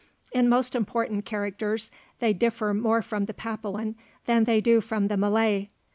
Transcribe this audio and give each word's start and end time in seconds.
In 0.31 0.49
most 0.49 0.73
important 0.73 1.25
characters 1.25 1.91
they 2.17 2.33
differ 2.33 2.73
more 2.73 3.03
from 3.03 3.25
the 3.25 3.35
Papuan 3.35 3.93
than 4.25 4.45
they 4.45 4.59
do 4.59 4.81
from 4.81 5.09
the 5.09 5.15
Malay. 5.15 5.67